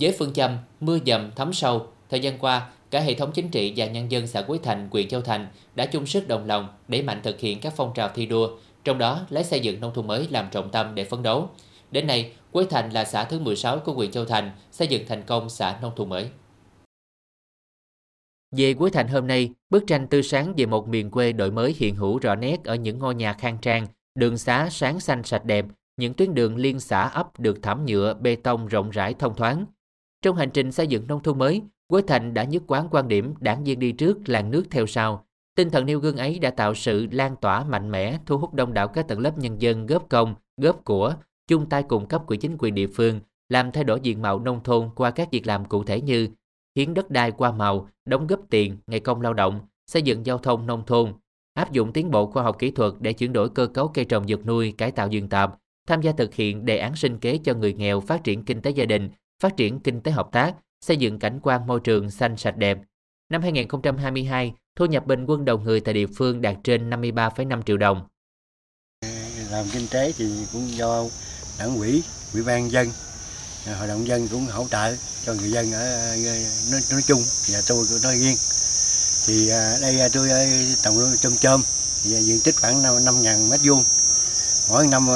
Với 0.00 0.14
phương 0.18 0.32
châm 0.32 0.56
mưa 0.80 0.98
dầm 1.06 1.30
thấm 1.36 1.52
sâu, 1.52 1.86
thời 2.10 2.20
gian 2.20 2.38
qua, 2.38 2.70
cả 2.90 3.00
hệ 3.00 3.14
thống 3.14 3.32
chính 3.32 3.48
trị 3.48 3.72
và 3.76 3.86
nhân 3.86 4.10
dân 4.10 4.26
xã 4.26 4.42
Quế 4.42 4.58
Thành, 4.62 4.88
huyện 4.92 5.08
Châu 5.08 5.20
Thành 5.20 5.48
đã 5.74 5.86
chung 5.86 6.06
sức 6.06 6.28
đồng 6.28 6.46
lòng 6.46 6.68
để 6.88 7.02
mạnh 7.02 7.20
thực 7.22 7.40
hiện 7.40 7.60
các 7.60 7.72
phong 7.76 7.92
trào 7.94 8.10
thi 8.14 8.26
đua, 8.26 8.50
trong 8.84 8.98
đó 8.98 9.26
lấy 9.28 9.44
xây 9.44 9.60
dựng 9.60 9.80
nông 9.80 9.94
thôn 9.94 10.06
mới 10.06 10.26
làm 10.30 10.48
trọng 10.50 10.70
tâm 10.70 10.94
để 10.94 11.04
phấn 11.04 11.22
đấu. 11.22 11.50
Đến 11.90 12.06
nay, 12.06 12.32
Quế 12.52 12.66
Thành 12.70 12.90
là 12.90 13.04
xã 13.04 13.24
thứ 13.24 13.38
16 13.38 13.78
của 13.78 13.92
huyện 13.92 14.10
Châu 14.10 14.24
Thành, 14.24 14.50
xây 14.70 14.88
dựng 14.88 15.06
thành 15.08 15.22
công 15.22 15.50
xã 15.50 15.78
nông 15.82 15.92
thôn 15.96 16.08
mới. 16.08 16.28
Về 18.56 18.74
Quế 18.74 18.90
Thành 18.90 19.08
hôm 19.08 19.26
nay, 19.26 19.50
bức 19.70 19.84
tranh 19.86 20.06
tươi 20.06 20.22
sáng 20.22 20.54
về 20.56 20.66
một 20.66 20.88
miền 20.88 21.10
quê 21.10 21.32
đổi 21.32 21.50
mới 21.50 21.74
hiện 21.78 21.94
hữu 21.94 22.18
rõ 22.18 22.34
nét 22.34 22.64
ở 22.64 22.74
những 22.74 22.98
ngôi 22.98 23.14
nhà 23.14 23.32
khang 23.32 23.58
trang, 23.62 23.86
đường 24.14 24.38
xá 24.38 24.68
sáng 24.70 25.00
xanh 25.00 25.22
sạch 25.22 25.44
đẹp, 25.44 25.64
những 25.96 26.14
tuyến 26.14 26.34
đường 26.34 26.56
liên 26.56 26.80
xã 26.80 27.02
ấp 27.02 27.40
được 27.40 27.58
thảm 27.62 27.86
nhựa, 27.86 28.14
bê 28.14 28.36
tông 28.36 28.66
rộng 28.66 28.90
rãi 28.90 29.14
thông 29.14 29.34
thoáng. 29.34 29.66
Trong 30.26 30.36
hành 30.36 30.50
trình 30.50 30.72
xây 30.72 30.86
dựng 30.86 31.06
nông 31.06 31.22
thôn 31.22 31.38
mới, 31.38 31.62
Quế 31.86 32.02
Thành 32.06 32.34
đã 32.34 32.44
nhất 32.44 32.62
quán 32.66 32.88
quan 32.90 33.08
điểm 33.08 33.34
đảng 33.40 33.64
viên 33.64 33.78
đi 33.78 33.92
trước, 33.92 34.28
làng 34.28 34.50
nước 34.50 34.64
theo 34.70 34.86
sau. 34.86 35.26
Tinh 35.56 35.70
thần 35.70 35.86
nêu 35.86 36.00
gương 36.00 36.16
ấy 36.16 36.38
đã 36.38 36.50
tạo 36.50 36.74
sự 36.74 37.06
lan 37.10 37.36
tỏa 37.36 37.64
mạnh 37.64 37.90
mẽ, 37.90 38.18
thu 38.26 38.38
hút 38.38 38.54
đông 38.54 38.74
đảo 38.74 38.88
các 38.88 39.08
tầng 39.08 39.20
lớp 39.20 39.38
nhân 39.38 39.62
dân 39.62 39.86
góp 39.86 40.08
công, 40.08 40.34
góp 40.56 40.84
của, 40.84 41.14
chung 41.48 41.68
tay 41.68 41.82
cùng 41.82 42.06
cấp 42.06 42.22
của 42.26 42.34
chính 42.34 42.56
quyền 42.58 42.74
địa 42.74 42.86
phương, 42.86 43.20
làm 43.48 43.72
thay 43.72 43.84
đổi 43.84 44.00
diện 44.00 44.22
mạo 44.22 44.38
nông 44.38 44.62
thôn 44.62 44.90
qua 44.96 45.10
các 45.10 45.28
việc 45.30 45.46
làm 45.46 45.64
cụ 45.64 45.84
thể 45.84 46.00
như 46.00 46.28
hiến 46.76 46.94
đất 46.94 47.10
đai 47.10 47.30
qua 47.30 47.52
màu, 47.52 47.88
đóng 48.04 48.26
góp 48.26 48.40
tiền, 48.50 48.76
ngày 48.86 49.00
công 49.00 49.20
lao 49.20 49.34
động, 49.34 49.60
xây 49.86 50.02
dựng 50.02 50.26
giao 50.26 50.38
thông 50.38 50.66
nông 50.66 50.82
thôn, 50.86 51.12
áp 51.54 51.72
dụng 51.72 51.92
tiến 51.92 52.10
bộ 52.10 52.26
khoa 52.26 52.42
học 52.42 52.58
kỹ 52.58 52.70
thuật 52.70 52.92
để 53.00 53.12
chuyển 53.12 53.32
đổi 53.32 53.48
cơ 53.48 53.66
cấu 53.66 53.88
cây 53.88 54.04
trồng 54.04 54.24
vật 54.28 54.46
nuôi, 54.46 54.72
cải 54.72 54.90
tạo 54.90 55.08
vườn 55.12 55.28
tạp, 55.28 55.54
tham 55.86 56.00
gia 56.00 56.12
thực 56.12 56.34
hiện 56.34 56.64
đề 56.64 56.78
án 56.78 56.96
sinh 56.96 57.18
kế 57.18 57.38
cho 57.38 57.54
người 57.54 57.72
nghèo 57.72 58.00
phát 58.00 58.24
triển 58.24 58.44
kinh 58.44 58.62
tế 58.62 58.70
gia 58.70 58.84
đình, 58.84 59.10
phát 59.40 59.56
triển 59.56 59.80
kinh 59.80 60.00
tế 60.00 60.12
hợp 60.12 60.28
tác, 60.32 60.54
xây 60.80 60.96
dựng 60.96 61.18
cảnh 61.18 61.40
quan 61.42 61.66
môi 61.66 61.80
trường 61.80 62.10
xanh 62.10 62.36
sạch 62.36 62.56
đẹp. 62.56 62.78
Năm 63.30 63.42
2022, 63.42 64.52
thu 64.76 64.86
nhập 64.86 65.06
bình 65.06 65.26
quân 65.26 65.44
đầu 65.44 65.58
người 65.58 65.80
tại 65.80 65.94
địa 65.94 66.06
phương 66.06 66.40
đạt 66.40 66.56
trên 66.64 66.90
53,5 66.90 67.62
triệu 67.62 67.76
đồng. 67.76 68.06
Làm 69.50 69.64
kinh 69.72 69.86
tế 69.90 70.12
thì 70.18 70.46
cũng 70.52 70.68
do 70.68 71.04
đảng 71.58 71.78
quỹ 71.78 72.02
ủy 72.34 72.42
ban 72.42 72.70
dân, 72.70 72.88
hội 73.78 73.88
đồng 73.88 74.06
dân 74.06 74.28
cũng 74.28 74.46
hỗ 74.46 74.66
trợ 74.70 74.96
cho 75.24 75.34
người 75.34 75.50
dân 75.50 75.72
ở 75.72 75.78
ờ, 75.78 76.16
nói, 76.72 76.80
nói 76.90 77.00
chung 77.06 77.20
và 77.52 77.60
tôi 77.68 77.86
cũng 77.88 78.02
nói 78.02 78.14
riêng. 78.16 78.36
Thì 79.26 79.48
ờ, 79.48 79.78
đây 79.82 80.00
ờ, 80.00 80.08
tôi 80.14 80.28
trồng 80.82 80.96
chôm 81.20 81.36
chôm, 81.40 81.62
diện 82.02 82.40
tích 82.44 82.54
khoảng 82.60 82.82
5.000 82.82 83.50
mét 83.50 83.60
vuông 83.64 83.84
mỗi 84.68 84.86
năm 84.86 85.06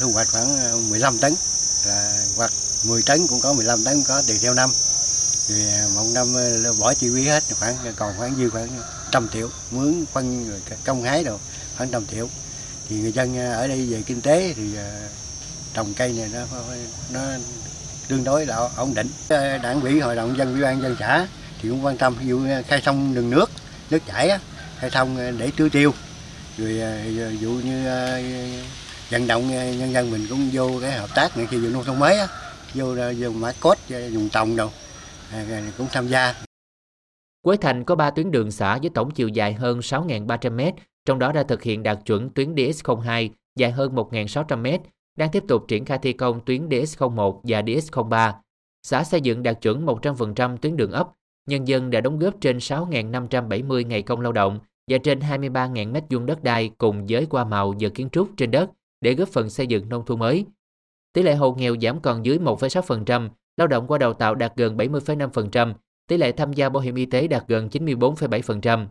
thu 0.00 0.10
hoạch 0.12 0.28
khoảng 0.32 0.90
15 0.90 1.18
tấn 1.18 1.34
là 1.86 2.26
hoặc 2.36 2.52
10 2.82 3.02
tấn 3.02 3.26
cũng 3.26 3.40
có 3.40 3.52
15 3.52 3.84
tấn 3.84 3.94
cũng 3.94 4.04
có, 4.04 4.22
tùy 4.26 4.38
theo 4.42 4.54
năm. 4.54 4.70
Thì 5.48 5.54
à, 5.68 5.86
một 5.94 6.04
năm 6.14 6.36
à, 6.36 6.70
bỏ 6.78 6.94
chi 6.94 7.10
phí 7.14 7.28
hết, 7.28 7.42
khoảng 7.58 7.76
à, 7.84 7.92
còn 7.96 8.14
khoảng 8.18 8.34
dư 8.36 8.50
khoảng 8.50 8.68
trăm 9.10 9.28
triệu, 9.32 9.48
mướn, 9.70 10.04
phân 10.12 10.60
công 10.84 11.02
hái 11.02 11.24
đồ, 11.24 11.38
khoảng 11.76 11.90
trăm 11.90 12.06
triệu. 12.06 12.28
Thì 12.88 12.96
người 12.96 13.12
dân 13.12 13.38
ở 13.38 13.68
đây 13.68 13.86
về 13.86 14.02
kinh 14.06 14.20
tế 14.20 14.54
thì 14.56 14.62
trồng 15.74 15.94
cây 15.94 16.12
này 16.12 16.28
nó 16.32 16.40
nó 17.10 17.20
tương 18.08 18.24
đối 18.24 18.46
là 18.46 18.56
ổn 18.76 18.94
định. 18.94 19.10
Đảng 19.62 19.80
ủy, 19.80 20.00
hội 20.00 20.16
đồng 20.16 20.38
dân, 20.38 20.52
ủy 20.52 20.62
ban 20.62 20.82
dân 20.82 20.96
xã 21.00 21.26
thì 21.62 21.68
cũng 21.68 21.84
quan 21.84 21.98
tâm, 21.98 22.16
ví 22.20 22.26
dụ 22.26 22.46
khai 22.68 22.80
thông 22.84 23.14
đường 23.14 23.30
nước 23.30 23.50
nước 23.90 23.98
chảy 24.06 24.38
khai 24.78 24.90
thông 24.90 25.38
để 25.38 25.50
tưới 25.56 25.70
tiêu. 25.70 25.94
Rồi 26.58 26.80
ví 27.04 27.38
dụ 27.40 27.50
như 27.50 27.84
vận 29.10 29.26
động 29.26 29.50
nhân 29.78 29.92
dân 29.92 30.10
mình 30.10 30.26
cũng 30.30 30.50
vô 30.52 30.70
cái 30.80 30.92
hợp 30.92 31.10
tác 31.14 31.36
này, 31.36 31.46
khi 31.50 31.56
vụ 31.56 31.68
nông 31.68 31.84
thôn 31.84 31.98
mới 31.98 32.18
á 32.18 32.28
vô 32.74 32.94
dùng 33.16 33.40
mã 33.40 33.52
cốt 33.60 33.74
dùng 33.88 34.28
trồng 34.28 34.56
đâu 34.56 34.70
ờ, 35.32 35.38
cũng 35.78 35.86
tham 35.92 36.08
gia 36.08 36.34
Quế 37.42 37.56
Thành 37.56 37.84
có 37.84 37.94
3 37.94 38.10
tuyến 38.10 38.30
đường 38.30 38.50
xã 38.50 38.78
với 38.78 38.90
tổng 38.90 39.10
chiều 39.10 39.28
dài 39.28 39.52
hơn 39.52 39.78
6.300 39.78 40.72
m, 40.72 40.76
trong 41.06 41.18
đó 41.18 41.32
đã 41.32 41.42
thực 41.42 41.62
hiện 41.62 41.82
đạt 41.82 41.98
chuẩn 42.06 42.30
tuyến 42.30 42.54
DS02 42.54 43.28
dài 43.56 43.70
hơn 43.70 43.94
1.600 43.94 44.58
m, 44.58 44.82
đang 45.16 45.30
tiếp 45.30 45.44
tục 45.48 45.64
triển 45.68 45.84
khai 45.84 45.98
thi 46.02 46.12
công 46.12 46.40
tuyến 46.44 46.68
DS01 46.68 47.40
và 47.42 47.62
DS03. 47.62 48.32
Xã 48.82 49.04
xây 49.04 49.20
dựng 49.20 49.42
đạt 49.42 49.60
chuẩn 49.62 49.86
100% 49.86 50.56
tuyến 50.56 50.76
đường 50.76 50.92
ấp, 50.92 51.08
nhân 51.48 51.68
dân 51.68 51.90
đã 51.90 52.00
đóng 52.00 52.18
góp 52.18 52.34
trên 52.40 52.58
6.570 52.58 53.86
ngày 53.86 54.02
công 54.02 54.20
lao 54.20 54.32
động 54.32 54.60
và 54.90 54.98
trên 54.98 55.18
23.000 55.18 55.92
mét 55.92 56.04
vuông 56.10 56.26
đất 56.26 56.42
đai 56.42 56.70
cùng 56.78 57.06
với 57.08 57.26
qua 57.26 57.44
màu 57.44 57.74
giờ 57.78 57.88
kiến 57.94 58.08
trúc 58.12 58.28
trên 58.36 58.50
đất 58.50 58.70
để 59.00 59.14
góp 59.14 59.28
phần 59.28 59.50
xây 59.50 59.66
dựng 59.66 59.88
nông 59.88 60.04
thôn 60.06 60.18
mới. 60.18 60.44
Tỷ 61.12 61.22
lệ 61.22 61.34
hộ 61.34 61.52
nghèo 61.52 61.76
giảm 61.82 62.00
còn 62.00 62.26
dưới 62.26 62.38
1,6%, 62.38 63.28
lao 63.56 63.66
động 63.66 63.86
qua 63.86 63.98
đào 63.98 64.12
tạo 64.12 64.34
đạt 64.34 64.52
gần 64.56 64.76
70,5%, 64.76 65.74
tỷ 66.08 66.16
lệ 66.16 66.32
tham 66.32 66.52
gia 66.52 66.68
bảo 66.68 66.80
hiểm 66.80 66.94
y 66.94 67.06
tế 67.06 67.26
đạt 67.26 67.44
gần 67.48 67.68
94,7%. 67.72 68.86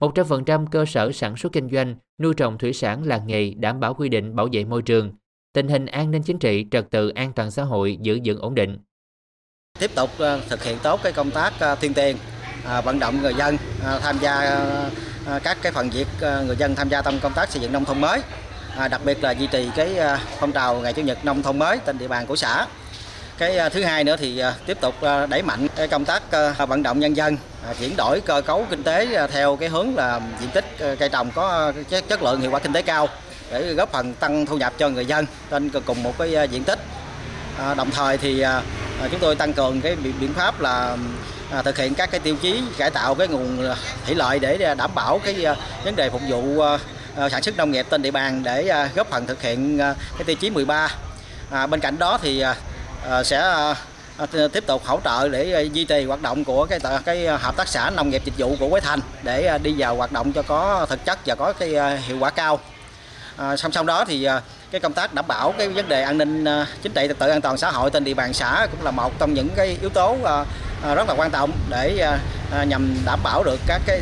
100% 0.00 0.66
cơ 0.66 0.84
sở 0.84 1.12
sản 1.12 1.36
xuất 1.36 1.52
kinh 1.52 1.70
doanh, 1.70 1.94
nuôi 2.18 2.34
trồng 2.34 2.58
thủy 2.58 2.72
sản 2.72 3.06
làng 3.06 3.26
nghề 3.26 3.50
đảm 3.50 3.80
bảo 3.80 3.94
quy 3.94 4.08
định 4.08 4.36
bảo 4.36 4.48
vệ 4.52 4.64
môi 4.64 4.82
trường. 4.82 5.12
Tình 5.52 5.68
hình 5.68 5.86
an 5.86 6.10
ninh 6.10 6.22
chính 6.22 6.38
trị, 6.38 6.66
trật 6.70 6.90
tự 6.90 7.08
an 7.08 7.32
toàn 7.32 7.50
xã 7.50 7.62
hội 7.62 7.98
giữ 8.02 8.18
vững 8.24 8.38
ổn 8.38 8.54
định. 8.54 8.78
Tiếp 9.78 9.90
tục 9.94 10.10
ờ, 10.18 10.40
thực 10.48 10.64
hiện 10.64 10.78
tốt 10.82 11.00
cái 11.02 11.12
công 11.12 11.30
tác 11.30 11.52
ờ, 11.58 11.74
tuyên 11.74 11.94
tiền, 11.94 12.16
ờ, 12.64 12.82
vận 12.82 12.98
động 12.98 13.22
người 13.22 13.34
dân 13.34 13.56
tham 14.00 14.18
gia 14.20 14.60
các 15.44 15.58
cái 15.62 15.72
phần 15.72 15.90
việc 15.90 16.06
người 16.20 16.56
dân 16.56 16.74
tham 16.74 16.88
gia 16.88 17.02
trong 17.02 17.18
công 17.22 17.32
tác 17.32 17.50
xây 17.50 17.62
dựng 17.62 17.72
nông 17.72 17.84
thôn 17.84 18.00
mới 18.00 18.20
à, 18.78 18.88
đặc 18.88 19.00
biệt 19.04 19.24
là 19.24 19.30
duy 19.30 19.46
trì 19.46 19.70
cái 19.76 19.98
à, 19.98 20.18
phong 20.40 20.52
trào 20.52 20.74
ngày 20.74 20.92
chủ 20.92 21.02
nhật 21.02 21.24
nông 21.24 21.42
thôn 21.42 21.58
mới 21.58 21.78
trên 21.86 21.98
địa 21.98 22.08
bàn 22.08 22.26
của 22.26 22.36
xã. 22.36 22.66
Cái 23.38 23.58
à, 23.58 23.68
thứ 23.68 23.82
hai 23.82 24.04
nữa 24.04 24.16
thì 24.18 24.38
à, 24.38 24.54
tiếp 24.66 24.78
tục 24.80 24.94
đẩy 25.28 25.42
mạnh 25.42 25.66
cái 25.76 25.88
công 25.88 26.04
tác 26.04 26.22
vận 26.68 26.82
động 26.82 27.00
nhân 27.00 27.16
dân 27.16 27.36
chuyển 27.78 27.96
đổi 27.96 28.20
cơ 28.20 28.40
cấu 28.40 28.66
kinh 28.70 28.82
tế 28.82 29.26
theo 29.32 29.56
cái 29.56 29.68
hướng 29.68 29.96
là 29.96 30.20
diện 30.40 30.50
tích 30.50 30.64
cây 30.78 31.08
trồng 31.08 31.30
có 31.34 31.72
chất 32.08 32.22
lượng 32.22 32.40
hiệu 32.40 32.50
quả 32.50 32.58
kinh 32.58 32.72
tế 32.72 32.82
cao 32.82 33.08
để 33.50 33.74
góp 33.74 33.92
phần 33.92 34.14
tăng 34.14 34.46
thu 34.46 34.56
nhập 34.56 34.72
cho 34.78 34.88
người 34.88 35.06
dân 35.06 35.26
trên 35.50 35.70
cùng 35.70 36.02
một 36.02 36.18
cái 36.18 36.48
diện 36.50 36.64
tích. 36.64 36.78
Đồng 37.76 37.90
thời 37.90 38.18
thì 38.18 38.44
chúng 39.10 39.20
tôi 39.20 39.34
tăng 39.34 39.52
cường 39.52 39.80
cái 39.80 39.96
biện 39.96 40.34
pháp 40.34 40.60
là 40.60 40.96
thực 41.64 41.78
hiện 41.78 41.94
các 41.94 42.10
cái 42.10 42.20
tiêu 42.20 42.36
chí 42.42 42.62
cải 42.78 42.90
tạo 42.90 43.14
cái 43.14 43.28
nguồn 43.28 43.74
thủy 44.06 44.14
lợi 44.14 44.38
để 44.38 44.74
đảm 44.78 44.90
bảo 44.94 45.20
cái 45.24 45.46
vấn 45.84 45.96
đề 45.96 46.10
phục 46.10 46.22
vụ 46.28 46.62
Ờ, 47.18 47.28
sản 47.28 47.42
xuất 47.42 47.56
nông 47.56 47.70
nghiệp 47.70 47.86
trên 47.90 48.02
địa 48.02 48.10
bàn 48.10 48.42
để 48.42 48.68
ờ, 48.68 48.88
góp 48.94 49.10
phần 49.10 49.26
thực 49.26 49.42
hiện 49.42 49.78
ờ, 49.78 49.94
cái 50.18 50.24
tiêu 50.24 50.36
chí 50.36 50.50
13. 50.50 50.88
À, 51.50 51.66
bên 51.66 51.80
cạnh 51.80 51.98
đó 51.98 52.18
thì 52.22 52.44
sẽ 53.24 53.74
tiếp 54.52 54.66
tục 54.66 54.82
hỗ 54.86 55.00
trợ 55.04 55.28
để 55.28 55.68
duy 55.72 55.84
trì 55.84 56.04
hoạt 56.04 56.22
động 56.22 56.44
của 56.44 56.66
cái 56.66 56.80
cái 57.04 57.26
hợp 57.26 57.56
tác 57.56 57.68
xã 57.68 57.90
nông 57.90 58.10
nghiệp 58.10 58.22
dịch 58.24 58.34
vụ 58.38 58.56
của 58.60 58.68
Quế 58.70 58.80
Thành 58.80 59.00
để 59.22 59.58
đi 59.62 59.74
vào 59.78 59.96
hoạt 59.96 60.12
động 60.12 60.32
cho 60.32 60.42
có 60.42 60.86
thực 60.88 61.04
chất 61.04 61.18
và 61.26 61.34
có 61.34 61.52
cái 61.52 62.00
hiệu 62.00 62.16
quả 62.20 62.30
cao. 62.30 62.60
À, 63.36 63.56
song 63.56 63.72
song 63.72 63.86
đó 63.86 64.04
thì 64.04 64.28
cái 64.70 64.80
công 64.80 64.92
tác 64.92 65.14
đảm 65.14 65.24
bảo 65.28 65.54
cái 65.58 65.68
vấn 65.68 65.88
đề 65.88 66.02
an 66.02 66.18
ninh 66.18 66.44
chính 66.82 66.92
trị 66.92 67.04
trật 67.08 67.18
tự 67.18 67.28
an 67.28 67.40
toàn 67.40 67.58
xã 67.58 67.70
hội 67.70 67.90
trên 67.90 68.04
địa 68.04 68.14
bàn 68.14 68.32
xã 68.32 68.66
cũng 68.70 68.84
là 68.84 68.90
một 68.90 69.18
trong 69.18 69.34
những 69.34 69.48
cái 69.56 69.78
yếu 69.80 69.90
tố 69.90 70.16
rất 70.94 71.08
là 71.08 71.14
quan 71.16 71.30
trọng 71.30 71.52
để 71.70 72.08
nhằm 72.66 72.96
đảm 73.04 73.20
bảo 73.22 73.44
được 73.44 73.60
các 73.66 73.82
cái 73.86 74.00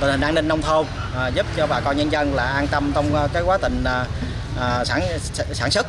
tình 0.00 0.10
hình 0.10 0.20
an 0.20 0.34
ninh 0.34 0.48
nông 0.48 0.62
thôn 0.62 0.86
à, 1.14 1.28
giúp 1.28 1.46
cho 1.56 1.66
bà 1.66 1.80
con 1.80 1.96
nhân 1.96 2.12
dân 2.12 2.34
là 2.34 2.44
an 2.44 2.66
tâm 2.70 2.90
trong 2.94 3.14
à, 3.14 3.28
cái 3.32 3.42
quá 3.42 3.58
trình 3.62 3.84
à, 3.84 4.06
à, 4.60 4.84
sản 4.84 5.02
sản 5.52 5.70
xuất. 5.70 5.86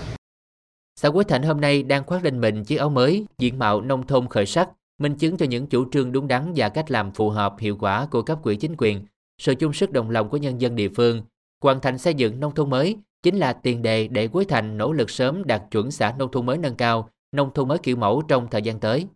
Xã 0.96 1.10
Quế 1.10 1.24
Thạnh 1.24 1.44
hôm 1.44 1.62
nay 1.62 1.84
đang 1.84 2.04
khoác 2.06 2.24
lên 2.24 2.42
mình 2.42 2.64
chiếc 2.64 2.78
áo 2.78 2.90
mới, 2.90 3.26
diện 3.38 3.60
mạo 3.60 3.82
nông 3.82 4.08
thôn 4.08 4.28
khởi 4.28 4.46
sắc, 4.46 4.70
minh 5.00 5.16
chứng 5.16 5.38
cho 5.38 5.46
những 5.46 5.68
chủ 5.68 5.86
trương 5.92 6.12
đúng 6.12 6.28
đắn 6.28 6.54
và 6.56 6.70
cách 6.70 6.92
làm 6.92 7.12
phù 7.12 7.30
hợp 7.30 7.54
hiệu 7.60 7.78
quả 7.80 8.06
của 8.12 8.22
cấp 8.22 8.40
quỹ 8.44 8.56
chính 8.56 8.76
quyền, 8.78 9.06
sự 9.42 9.56
chung 9.56 9.74
sức 9.74 9.92
đồng 9.92 10.10
lòng 10.10 10.30
của 10.30 10.38
nhân 10.38 10.62
dân 10.62 10.76
địa 10.76 10.90
phương. 10.96 11.22
Hoàn 11.64 11.80
thành 11.80 11.98
xây 11.98 12.14
dựng 12.14 12.40
nông 12.40 12.56
thôn 12.56 12.70
mới 12.70 12.98
chính 13.24 13.38
là 13.38 13.54
tiền 13.54 13.82
đề 13.82 14.08
để 14.08 14.28
Quế 14.28 14.46
Thành 14.50 14.78
nỗ 14.78 14.94
lực 14.94 15.10
sớm 15.10 15.44
đạt 15.46 15.62
chuẩn 15.72 15.92
xã 15.92 16.14
nông 16.18 16.32
thôn 16.32 16.46
mới 16.46 16.58
nâng 16.58 16.76
cao, 16.76 17.10
nông 17.32 17.54
thôn 17.54 17.68
mới 17.68 17.78
kiểu 17.78 17.96
mẫu 17.96 18.22
trong 18.28 18.48
thời 18.52 18.62
gian 18.62 18.80
tới. 18.80 19.08